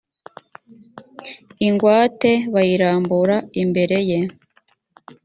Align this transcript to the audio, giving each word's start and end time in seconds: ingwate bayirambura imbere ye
ingwate 1.67 2.31
bayirambura 2.53 3.35
imbere 3.63 3.97
ye 4.09 4.19